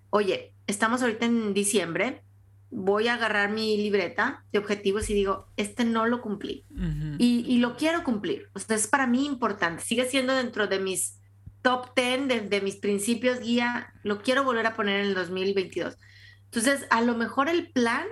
[0.10, 2.24] Oye, estamos ahorita en diciembre,
[2.70, 6.66] voy a agarrar mi libreta de objetivos y digo, este no lo cumplí
[7.18, 8.50] y, lo quiero cumplir.
[8.54, 11.20] O sea, es para mí importante, sigue siendo dentro de mis
[11.64, 15.98] top 10, de, de mis principios guía, lo quiero volver a poner en el 2022.
[16.46, 18.06] Entonces, a lo mejor el plan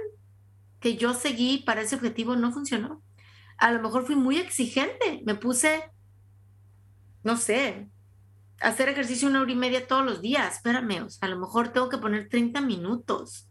[0.79, 3.03] que yo seguí para ese objetivo no funcionó.
[3.57, 5.83] A lo mejor fui muy exigente, me puse,
[7.23, 7.87] no sé,
[8.61, 11.69] hacer ejercicio una hora y media todos los días, espérame, o sea, a lo mejor
[11.69, 13.47] tengo que poner 30 minutos,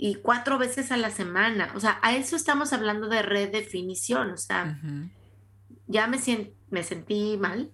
[0.00, 1.72] y cuatro veces a la semana.
[1.74, 4.30] O sea, a eso estamos hablando de redefinición.
[4.30, 4.80] O sea,
[5.88, 6.18] ya me,
[6.70, 7.72] me sentí mal,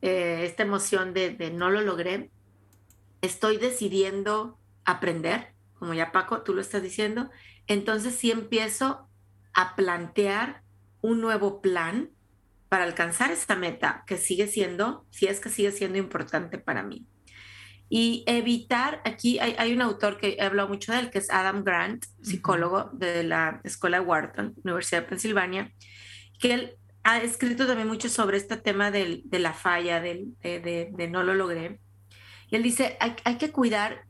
[0.00, 2.30] eh, esta emoción de, de, no lo logré.
[3.20, 7.28] Estoy decidiendo aprender, como ya Paco, tú lo estás diciendo.
[7.66, 9.06] Entonces sí empiezo
[9.52, 10.62] a plantear
[11.02, 12.10] un nuevo plan
[12.68, 17.06] para alcanzar esta meta que sigue siendo, si es que sigue siendo importante para mí.
[17.90, 21.64] Y evitar, aquí hay, un autor que he hablado mucho de él, que es Adam
[21.64, 25.72] Grant, psicólogo de la Escuela de Wharton, Universidad de Pensilvania,
[26.38, 31.22] que él ha escrito también mucho sobre este tema de la falla, de, de, no
[31.22, 31.80] lo logré.
[32.50, 34.02] Y él dice, hay, hay, que cuidar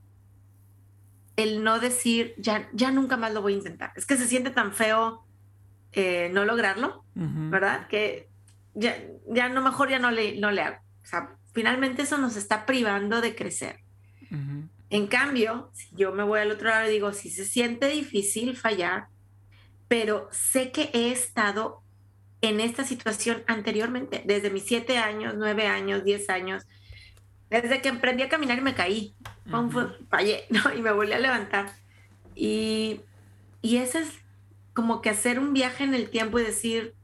[1.37, 3.93] el no decir, ya, ya nunca más lo voy a intentar.
[3.95, 5.25] Es que se siente tan feo
[5.93, 7.87] eh, no lograrlo, ¿verdad?
[7.87, 8.29] Que
[8.79, 10.77] ya, ya no, mejor ya no le, no le hago.
[11.03, 13.81] O sea, finalmente eso nos está privando de crecer.
[14.91, 18.57] En cambio, si yo me voy al otro lado y digo, si se siente difícil
[18.57, 19.09] fallar,
[19.87, 21.83] pero sé que he estado
[22.41, 26.65] en esta situación anteriormente, desde mis siete años, nueve años, diez años,
[27.51, 29.15] desde que emprendí a caminar y me caí,
[30.09, 30.75] fallé, ¿no?
[30.75, 31.73] Y me volví a levantar.
[32.35, 33.01] Y,
[33.63, 34.11] y ese es
[34.75, 36.95] como que hacer un viaje en el tiempo y decir,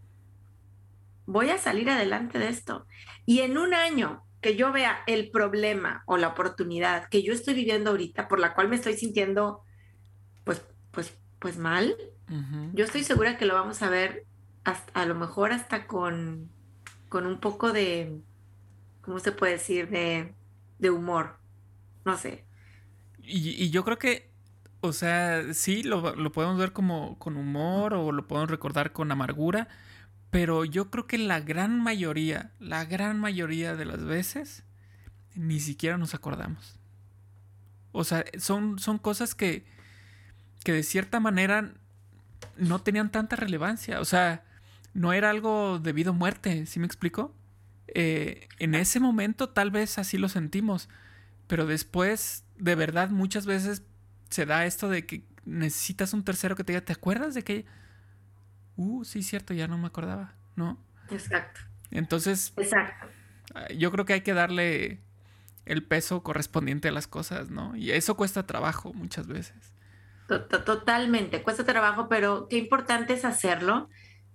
[1.27, 2.87] voy a salir adelante de esto.
[3.27, 7.55] Y en un año que yo vea el problema o la oportunidad que yo estoy
[7.55, 9.63] viviendo ahorita, por la cual me estoy sintiendo,
[10.45, 11.97] pues, pues, pues mal,
[12.73, 14.25] yo estoy segura que lo vamos a ver
[14.65, 16.51] hasta, a lo mejor hasta con,
[17.09, 18.21] con un poco de,
[19.03, 19.89] ¿cómo se puede decir?
[19.89, 20.35] De,
[20.79, 21.39] de humor.
[22.05, 22.45] No sé.
[23.23, 24.31] Y, y, yo creo que,
[24.81, 29.11] o sea, sí, lo, lo podemos ver como con humor o lo podemos recordar con
[29.11, 29.69] amargura,
[30.35, 34.65] pero yo creo que la gran mayoría, la gran mayoría de las veces,
[35.37, 36.75] ni siquiera nos acordamos.
[37.93, 39.65] O sea, son, son cosas que,
[40.65, 41.75] que de cierta manera
[42.57, 44.01] no tenían tanta relevancia.
[44.01, 44.43] O sea,
[44.93, 47.33] no era algo debido a muerte, ¿sí me explico?
[47.87, 50.89] Eh, en ese momento tal vez así lo sentimos,
[51.47, 53.85] pero después, de verdad, muchas veces
[54.31, 57.67] se da esto de que necesitas un tercero que te diga, ¿te acuerdas de que
[58.77, 60.79] uh, sí, cierto, ya no me acordaba, ¿no?
[61.11, 61.61] Exacto.
[61.91, 63.07] Entonces, Exacto.
[63.55, 65.01] Ah, yo creo que hay que darle
[65.67, 67.75] el peso correspondiente a las cosas, ¿no?
[67.77, 69.75] Y eso cuesta trabajo muchas veces.
[70.27, 73.89] Totalmente, cuesta trabajo, pero qué importante es hacerlo,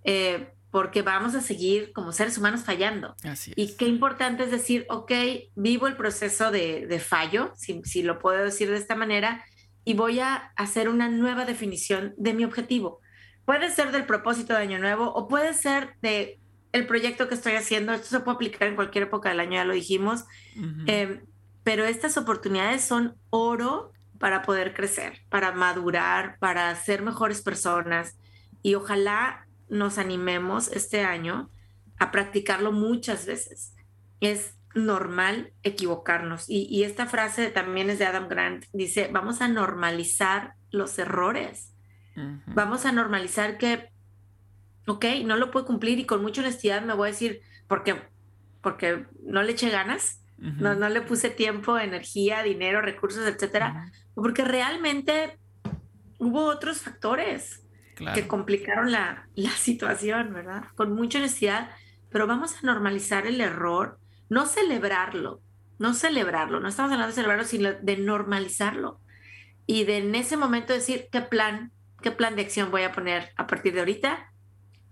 [0.04, 3.15] eh, porque vamos a seguir como seres humanos fallando.
[3.23, 3.58] Así es.
[3.58, 5.12] Y qué importante es decir, ok,
[5.56, 9.43] vivo el proceso de, de fallo, si, si, lo puedo decir de esta manera,
[9.84, 13.02] y voy a hacer una nueva definición de mi objetivo.
[13.50, 16.40] Puede ser del propósito de Año Nuevo o puede ser de
[16.72, 17.92] el proyecto que estoy haciendo.
[17.94, 20.26] Esto se puede aplicar en cualquier época del año, ya lo dijimos.
[20.86, 21.26] Em,
[21.64, 28.20] pero estas oportunidades son oro para poder crecer, para madurar, para ser mejores personas.
[28.62, 31.50] Y ojalá nos animemos este año
[31.98, 33.74] a practicarlo muchas veces.
[34.22, 36.48] Es normal equivocarnos.
[36.48, 38.66] Y, y, esta frase también es de Adam Grant.
[38.74, 41.74] Dice, vamos a normalizar los errores.
[42.48, 43.90] Vamos a normalizar que,
[44.88, 48.02] ok, no lo puedo cumplir y con mucha honestidad me voy a decir, porque,
[48.62, 54.46] porque no le eché ganas, no, no le puse tiempo, energía, dinero, recursos, etcétera, porque
[54.46, 55.38] realmente
[56.18, 57.66] hubo otros factores
[58.14, 60.64] que complicaron la, la situación, ¿verdad?
[60.76, 61.70] Con mucha honestidad,
[62.10, 65.42] pero vamos a normalizar el error, no celebrarlo,
[65.80, 69.00] no celebrarlo, no estamos hablando de celebrarlo, sino de normalizarlo.
[69.66, 73.32] Y de en ese momento decir qué plan, qué plan de acción voy a poner
[73.36, 74.32] a partir de ahorita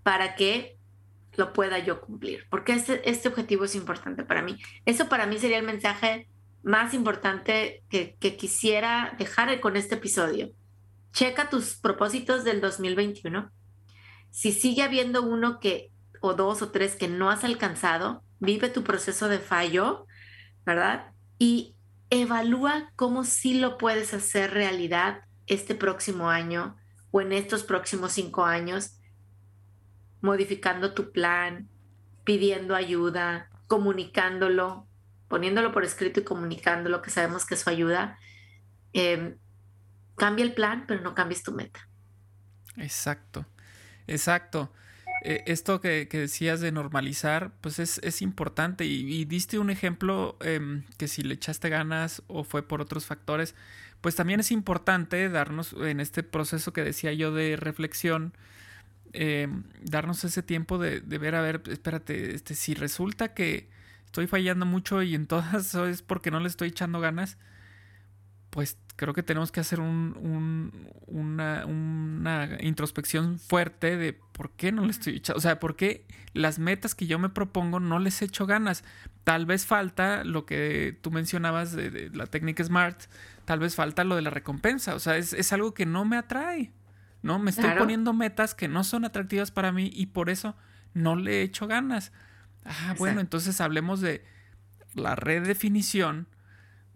[0.02, 0.78] para que
[1.36, 4.58] lo pueda yo cumplir, porque este, objetivo es importante para mí.
[4.86, 6.26] Eso para mí sería el mensaje
[6.64, 10.50] más importante que, que quisiera dejar con este episodio.
[11.12, 13.50] Checa tus propósitos del 2021.
[14.30, 15.90] Si sigue habiendo uno que,
[16.20, 20.06] o dos o tres que no has alcanzado, vive tu proceso de fallo,
[20.66, 21.12] ¿verdad?
[21.38, 21.76] Y
[22.10, 26.76] evalúa cómo sí lo puedes hacer realidad este próximo año
[27.10, 28.98] o en estos próximos cinco años,
[30.20, 31.68] modificando tu plan,
[32.24, 34.86] pidiendo ayuda, comunicándolo,
[35.28, 38.18] poniéndolo por escrito y comunicándolo, que sabemos que eso ayuda.
[38.92, 39.38] Em,
[40.16, 41.88] cambia el plan, pero no cambies tu meta.
[42.76, 43.46] Exacto,
[44.06, 44.72] exacto.
[45.22, 48.84] Eh, esto que, decías de normalizar, pues es, importante.
[48.84, 53.54] Y, diste un ejemplo em, que si le echaste ganas o fue por otros factores,
[54.00, 58.32] pues también es importante darnos en este proceso que decía yo de reflexión,
[59.12, 59.48] eh,
[59.82, 63.68] darnos ese tiempo de, ver, a ver, espérate, este, si resulta que
[64.06, 67.38] estoy fallando mucho y en todas es porque no le estoy echando ganas,
[68.50, 70.72] pues creo que tenemos que hacer un,
[71.06, 76.04] una, una, introspección fuerte de por qué no le estoy echando, o sea, por qué
[76.34, 78.82] las metas que yo me propongo no les echo ganas.
[79.22, 83.04] Tal vez falta lo que tú mencionabas de, la técnica SMART,
[83.44, 86.72] tal vez falta lo de la recompensa, o sea, es, algo que no me atrae,
[87.22, 87.38] ¿no?
[87.38, 90.56] Me estoy poniendo metas que no son atractivas para mí y por eso
[90.92, 92.10] no le echo ganas.
[92.64, 94.24] Ah, bueno, entonces hablemos de
[94.94, 96.26] la redefinición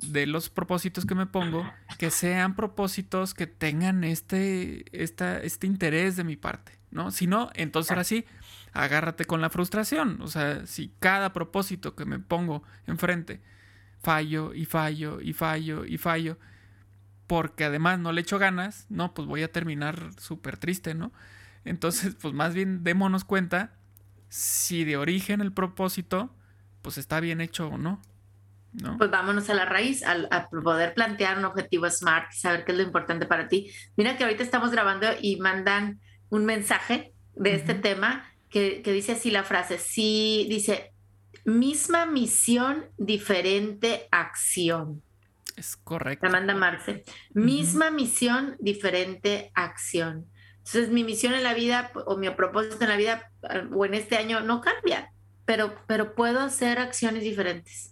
[0.02, 6.24] de los propósitos que me pongo, que sean propósitos que tengan este, este interés de
[6.24, 7.10] mi parte, ¿no?
[7.10, 8.24] Si no, entonces ahora sí,
[8.72, 10.20] agárrate con la frustración.
[10.22, 13.40] O sea, si cada propósito que me pongo enfrente
[14.00, 16.38] fallo y fallo y fallo y fallo,
[17.26, 21.12] porque además no le echo ganas, no, pues voy a terminar súper triste, ¿no?
[21.64, 23.74] Entonces, pues más bien démonos cuenta
[24.28, 26.34] si de origen el propósito,
[26.82, 28.02] pues está bien hecho o no.
[28.96, 32.84] Pues vámonos a la raíz, a, poder plantear un objetivo SMART, saber qué es lo
[32.84, 33.70] importante para ti.
[33.96, 39.30] Mira que ahorita estamos grabando y mandan un mensaje de este tema que, dice así
[39.30, 40.92] la frase, sí, dice,
[41.44, 45.02] misma misión, diferente acción.
[45.56, 46.26] Es correcto.
[46.26, 47.04] La manda Marce.
[47.34, 50.26] Misma misión, diferente acción.
[50.58, 53.30] Entonces mi misión en la vida o mi propósito en la vida
[53.74, 55.12] o en este año no cambia,
[55.44, 57.91] pero, pero puedo hacer acciones diferentes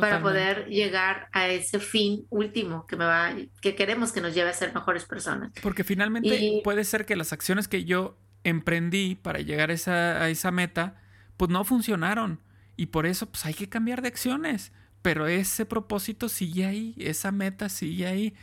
[0.00, 4.50] para poder llegar a ese fin último que me va que queremos que nos lleve
[4.50, 5.52] a ser mejores personas.
[5.62, 10.28] Porque finalmente puede ser que las acciones que yo emprendí para llegar a esa, a
[10.28, 10.96] esa meta
[11.36, 12.40] pues no funcionaron
[12.76, 17.32] y por eso pues hay que cambiar de acciones, pero ese propósito sigue ahí, esa
[17.32, 18.34] meta sigue ahí.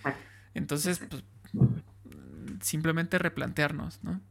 [0.54, 1.24] Entonces, pues
[2.62, 4.22] simplemente replantearnos, ¿no?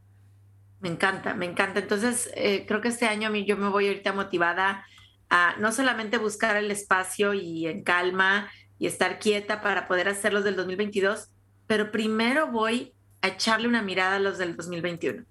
[0.79, 1.79] Me encanta, me encanta.
[1.79, 4.85] Entonces, eh, creo que este año a mí yo me voy ahorita motivada
[5.35, 10.31] a no solamente buscar el espacio y en calma y estar quieta para poder hacer
[10.31, 11.29] los del 2022,
[11.65, 12.93] pero primero voy
[13.23, 15.25] a echarle una mirada a los del 2021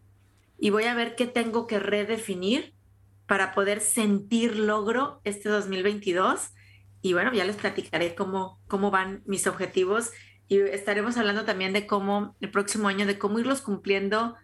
[0.58, 2.74] y voy a ver qué tengo que redefinir
[3.28, 6.50] para poder sentir logro este 2022.
[7.00, 10.10] Y bueno, ya les platicaré cómo, cómo van mis objetivos
[10.48, 14.34] y estaremos hablando también de cómo el próximo año, de cómo irlos cumpliendo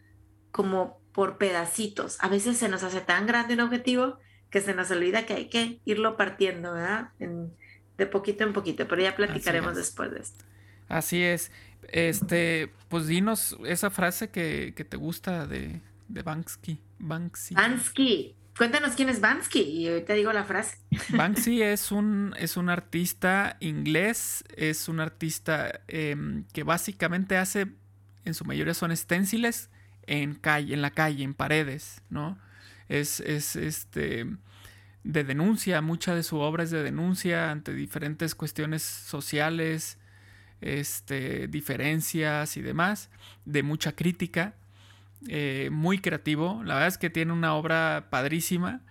[0.52, 2.16] como por pedacitos.
[2.20, 4.18] A veces se nos hace tan grande un objetivo
[4.50, 7.11] que se nos olvida que hay que irlo partiendo, ¿verdad?
[7.18, 10.44] de poquito en poquito, pero ya platicaremos después de esto.
[10.88, 11.50] Así es.
[11.88, 16.80] Este, pues dinos esa frase que, te gusta de, de Banksy.
[16.98, 17.54] Banksy.
[17.54, 18.34] Banksy.
[18.56, 20.78] Cuéntanos quién es Banksy y ahorita digo la frase.
[21.11, 27.68] Banksy es un, es un artista inglés, es un artista em, que básicamente hace,
[28.24, 29.70] en su mayoría son esténciles
[30.08, 32.38] en calle, en la calle, en paredes, ¿no?
[32.88, 34.27] Es, este,
[35.05, 39.98] de denuncia, mucha de su obra es de denuncia ante diferentes cuestiones sociales,
[40.61, 43.11] este, diferencias y demás,
[43.44, 44.55] de mucha crítica,
[45.29, 48.83] eh, muy creativo, la verdad es que tiene una obra padrísima,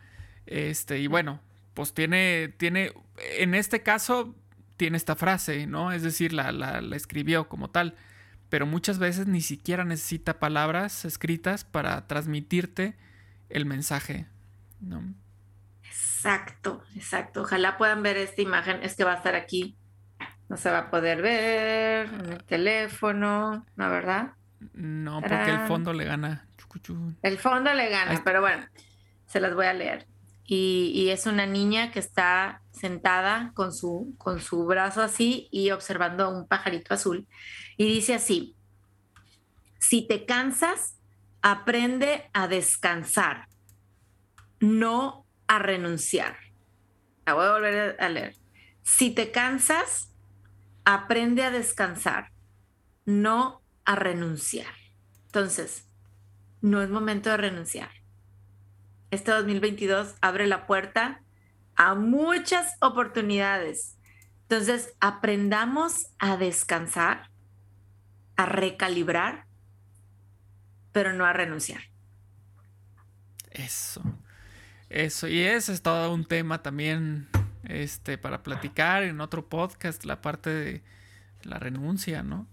[0.45, 1.41] este, y bueno,
[1.73, 2.93] pues tiene, tiene,
[3.37, 4.35] en este caso,
[4.77, 5.91] tiene esta frase, ¿no?
[5.91, 7.95] Es decir, la, la escribió como tal,
[8.49, 12.95] pero muchas veces ni siquiera necesita palabras escritas para transmitirte
[13.49, 14.27] el mensaje,
[14.79, 15.03] ¿no?
[15.83, 17.41] Exacto, exacto.
[17.41, 18.79] Ojalá puedan ver esta imagen.
[18.83, 19.77] Es que va a estar aquí.
[20.49, 24.33] No se va a poder ver en el teléfono, ¿no, verdad?
[24.73, 26.47] No, porque el fondo le gana.
[27.21, 28.65] El fondo le gana, pero bueno,
[29.25, 30.07] se las voy a leer.
[30.45, 35.71] Y, y, es una niña que está sentada con su, con su brazo así y
[35.71, 37.27] observando a un pajarito azul.
[37.75, 38.55] Y dice así,
[39.77, 40.96] si te cansas,
[41.41, 43.47] aprende a descansar,
[44.59, 46.37] no a renunciar.
[47.25, 48.35] La voy a volver a leer.
[48.83, 50.13] Si te cansas,
[50.85, 52.31] aprende a descansar,
[53.05, 54.73] no a renunciar.
[55.25, 55.87] Entonces,
[56.61, 57.91] no es momento de renunciar.
[59.11, 61.21] Este 2022 abre la puerta
[61.75, 63.97] a muchas oportunidades.
[64.43, 67.29] Entonces, aprendamos a descansar,
[68.35, 69.46] a recalibrar
[70.97, 71.81] pero no a renunciar.
[73.51, 74.01] Eso.
[74.89, 75.27] Eso.
[75.27, 77.27] Y ese es todo un tema también
[77.65, 80.83] este, para platicar en otro podcast, la parte de
[81.43, 82.47] la renuncia, ¿no?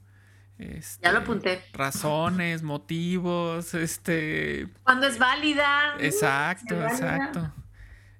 [0.58, 1.64] Este, ya lo apunté.
[1.72, 4.68] Razones, motivos, este.
[4.82, 5.96] Cuando es válida.
[5.98, 7.50] Exacto, exacto.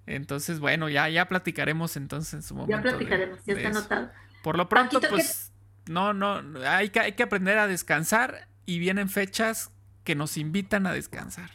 [0.06, 2.74] Entonces, bueno, ya, ya platicaremos entonces en su momento.
[2.74, 4.10] Ya platicaremos, ya está anotado.
[4.42, 5.52] Por lo pronto, pues,
[5.84, 9.70] no, no, hay que, hay que aprender a descansar y vienen fechas
[10.04, 11.50] que nos invitan a descansar.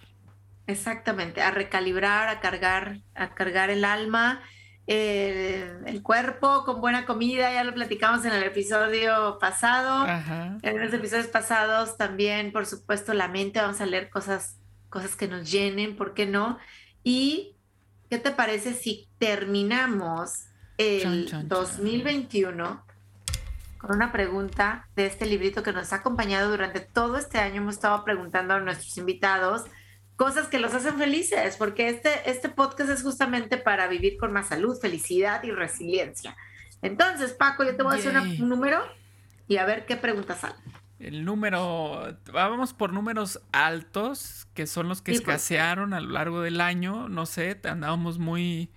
[0.68, 4.42] Exactamente, a recalibrar, a cargar, a cargar el alma
[4.92, 10.08] el cuerpo con buena comida, ya lo platicamos en el episodio pasado.
[10.64, 14.58] En los episodios pasados también, por supuesto, la mente, vamos a leer cosas,
[14.90, 16.58] cosas que nos llenen, ¿por qué no?
[17.04, 17.56] Y,
[18.10, 20.46] ¿qué te parece si terminamos
[20.78, 22.84] el 2021
[23.80, 27.62] con una pregunta de este librito que nos ha acompañado durante todo este año?
[27.62, 29.64] Hemos estado preguntando a nuestros invitados
[30.16, 34.50] cosas que los hacen felices, porque este, este podcast es justamente para vivir con más
[34.50, 36.36] salud, felicidad y resiliencia.
[36.82, 38.82] Entonces, Paco, yo te voy a hacer un número
[39.48, 40.58] y a ver qué preguntas salen.
[41.00, 46.60] El número, vamos por números altos, que son los que escasearon a lo largo del
[46.60, 47.08] año.
[47.08, 48.70] No sé, andábamos muy,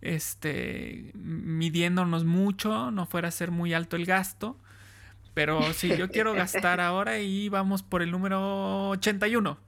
[0.00, 4.56] este, midiéndonos mucho, no fuera a ser muy alto el gasto.
[5.34, 9.58] Pero si yo quiero gastar ahora y vamos por el número 81.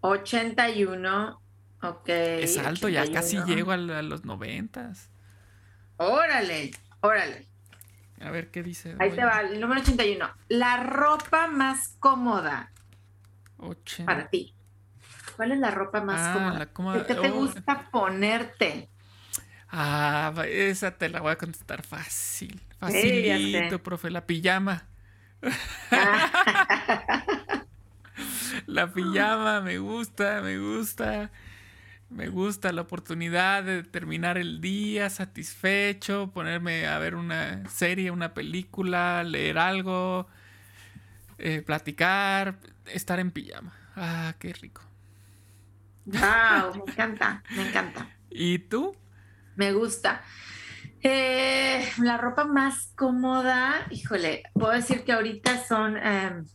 [0.00, 1.40] 81.
[1.82, 2.08] Ok.
[2.08, 4.92] Es alto, ya casi llego a, los 90.
[5.98, 6.70] Órale,
[7.00, 7.46] órale.
[8.20, 8.96] A ver qué dice.
[8.98, 10.26] Ahí te va, el número 81.
[10.48, 12.72] La ropa más cómoda
[14.04, 14.54] para ti.
[15.36, 17.06] ¿Cuál es la ropa más ah, cómoda?
[17.06, 17.34] ¿Qué te oh.
[17.34, 18.88] gusta ponerte?
[19.68, 22.60] Ah, esa te la voy a contestar fácil.
[22.78, 24.10] Facilito, profe.
[24.10, 24.86] La pijama.
[28.66, 31.30] La pijama me gusta, me gusta.
[32.08, 38.32] Me gusta la oportunidad de terminar el día satisfecho, ponerme a ver una serie, una
[38.32, 40.28] película, leer algo,
[41.38, 43.72] eh, platicar, estar en pijama.
[43.96, 44.82] Ah, qué rico.
[46.04, 48.08] Wow, me encanta, me encanta.
[48.30, 48.94] ¿Y tú?
[49.56, 50.22] Me gusta.
[51.02, 56.46] Eh, la ropa más cómoda, híjole, puedo decir que ahorita son em,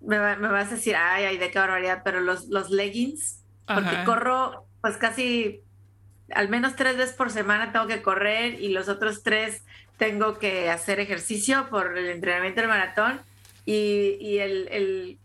[0.00, 4.66] me, vas a decir, ay, ay, de qué barbaridad, pero los, los leggings, porque corro
[4.80, 5.60] pues casi
[6.34, 9.64] al menos tres veces por semana tengo que correr y los otros tres
[9.96, 13.20] tengo que hacer ejercicio por el entrenamiento del maratón
[13.66, 15.18] y, y el, el,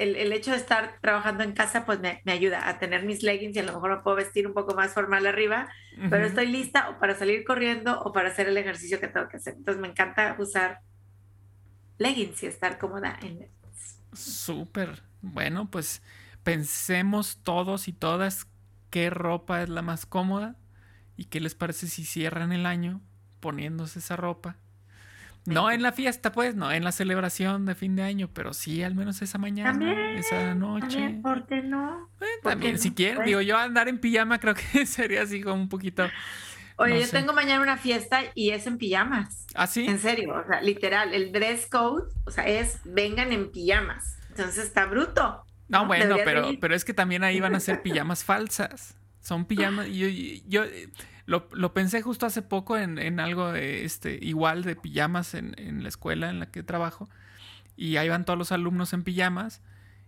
[0.00, 3.54] el, hecho de estar trabajando en casa pues me, me, ayuda a tener mis leggings
[3.56, 5.68] y a lo mejor me puedo vestir un poco más formal arriba,
[6.08, 9.36] pero estoy lista o para salir corriendo o para hacer el ejercicio que tengo que
[9.36, 9.54] hacer.
[9.54, 10.80] Entonces me encanta usar
[11.98, 13.48] leggings y estar cómoda en,
[14.12, 15.02] Súper.
[15.22, 16.02] Bueno, pues
[16.42, 18.46] pensemos todos y todas
[18.90, 20.56] qué ropa es la más cómoda
[21.16, 23.00] y qué les parece si cierran el año
[23.40, 24.56] poniéndose esa ropa.
[25.46, 28.82] No en la fiesta, pues, no en la celebración de fin de año, pero sí
[28.82, 31.18] al menos esa mañana, esa noche.
[31.22, 32.10] ¿Por qué no?
[32.20, 35.56] Eh, también, si quieren, pues digo, yo andar en pijama creo que sería así como
[35.56, 36.06] un poquito.
[36.76, 39.46] Oye, yo tengo mañana una fiesta y es en pijamas.
[39.54, 39.86] ¿Ah, sí?
[39.86, 44.18] En serio, o sea, literal, el dress code, o sea, es vengan en pijamas.
[44.30, 45.44] Entonces está bruto.
[45.68, 48.96] No, bueno, pero, pero es que también ahí van a ser pijamas falsas.
[49.20, 49.88] Son pijamas.
[49.88, 50.08] Yo,
[50.46, 50.64] yo
[51.30, 56.28] lo, pensé justo hace poco en, algo de este, igual de pijamas en, la escuela
[56.28, 57.08] en la que trabajo.
[57.76, 59.62] Y ahí van todos los alumnos en pijamas.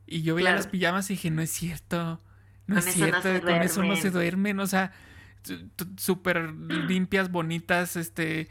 [0.06, 2.20] Y yo veía las pijamas y dije, no es cierto.
[2.66, 4.58] No es cierto, con eso no se duermen.
[4.58, 4.92] O sea,
[5.96, 8.48] súper limpias, bonitas, este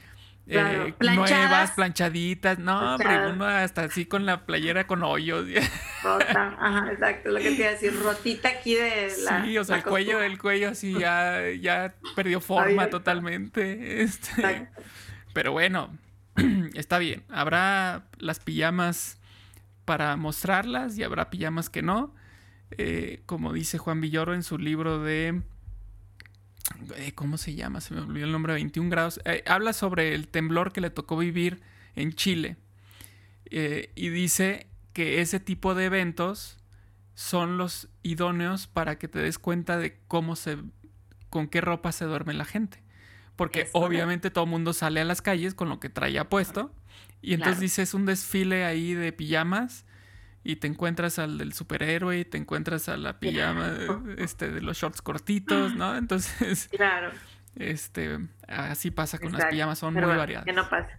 [0.52, 2.60] eh, nuevas, planchaditas.
[2.60, 5.45] No, hombre, uno hasta así con la playera con hoyos.
[6.04, 9.45] Rota, ajá, exacto, lo que te iba a decir, rotita aquí de la.
[9.45, 14.02] Sí, o sea, el cuello del cuello así ya, ya perdió forma totalmente.
[14.02, 14.70] Este,
[15.34, 15.97] pero bueno,
[16.74, 17.24] está bien.
[17.30, 19.20] Habrá las pijamas
[19.86, 22.14] para mostrarlas y habrá pijamas que no.
[22.78, 25.41] Eh, como dice Juan Villoro en su libro de
[27.15, 27.82] ¿Cómo se llama?
[27.82, 29.19] Se me olvidó el nombre, 21 grados.
[29.26, 31.61] Eh, habla sobre el temblor que le tocó vivir
[31.95, 32.57] en Chile.
[33.45, 36.57] Eh, y dice que ese tipo de eventos
[37.13, 40.57] son los idóneos para que te des cuenta de cómo se,
[41.30, 42.82] con qué ropa se duerme la gente.
[43.36, 46.74] Porque obviamente todo el mundo sale a las calles con lo que traía puesto.
[47.22, 49.86] Y entonces dice, es un desfile ahí de pijamas
[50.43, 53.77] y te encuentras al del superhéroe y te encuentras a la pijama
[54.17, 55.95] este, de los shorts cortitos, ¿no?
[55.97, 57.11] Entonces, claro.
[57.55, 58.17] Este,
[58.47, 60.45] así pasa con las pijamas, son muy variadas.
[60.45, 60.89] Que no pasa.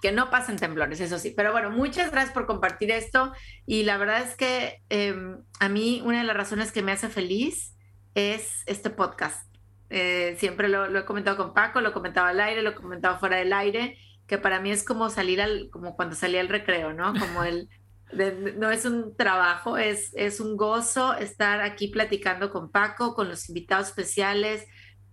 [0.00, 1.34] Que no pasen temblores, eso sí.
[1.36, 3.32] Pero bueno, muchas gracias por compartir esto.
[3.66, 7.08] Y la verdad es que em, a mí una de las razones que me hace
[7.08, 7.76] feliz
[8.14, 9.52] es este podcast.
[9.90, 12.74] Eh, siempre lo, lo, he comentado con Paco, lo he comentado al aire, lo he
[12.74, 16.48] comentado fuera del aire, que para mí es como salir al, como cuando salía al
[16.48, 17.12] recreo, ¿no?
[17.14, 17.68] Como el
[18.12, 23.48] no es un trabajo, es, es un gozo estar aquí platicando con Paco, con los
[23.48, 24.66] invitados especiales,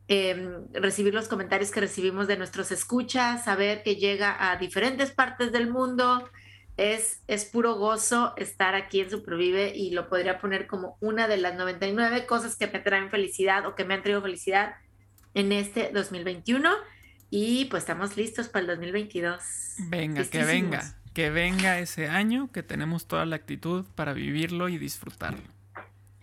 [0.08, 5.52] em, recibir los comentarios que recibimos de nuestros escuchas, saber que llega a diferentes partes
[5.52, 6.30] del mundo.
[6.76, 11.38] Es, es puro gozo estar aquí en Supervive y lo podría poner como una de
[11.38, 14.76] las 99 cosas que me traen felicidad o que me han traído felicidad
[15.34, 16.70] en este 2021
[17.30, 19.42] y pues estamos listos para el 2022.
[19.90, 24.78] Venga, que venga, que venga ese año, que tenemos toda la actitud para vivirlo y
[24.78, 25.44] disfrutarlo.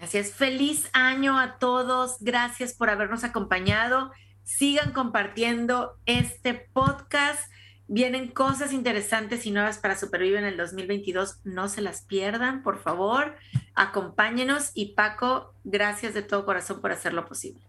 [0.00, 4.12] Así es, feliz año a todos, gracias por habernos acompañado,
[4.44, 7.50] sigan compartiendo este podcast.
[7.92, 11.40] Vienen cosas interesantes y nuevas para Supervive en el 2022.
[11.42, 13.36] No se las pierdan, por favor.
[13.74, 17.60] Acompáñenos y Paco, gracias de todo corazón por hacerlo posible.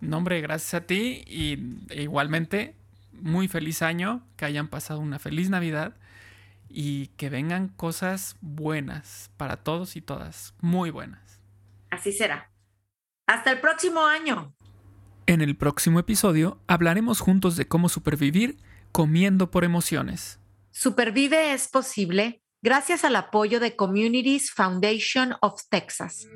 [0.00, 1.56] Nombre, gracias a ti y
[1.88, 2.74] e igualmente
[3.12, 5.94] muy feliz año, que hayan pasado una feliz Navidad
[6.74, 11.40] y que vengan cosas buenas para todos y todas, muy buenas.
[11.90, 12.50] Así será.
[13.26, 14.52] Hasta el próximo año.
[15.26, 18.58] En el próximo episodio hablaremos juntos de cómo supervivir
[18.94, 20.38] Comiendo por emociones.
[20.70, 26.28] Supervive es posible gracias al apoyo de Communities Foundation of Texas.